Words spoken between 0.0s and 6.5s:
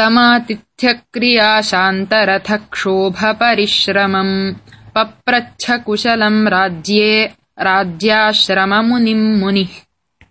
समातिथ्यक्रियाशान्तरथ क्षोभपरिश्रमम् पप्रच्छकुशलम्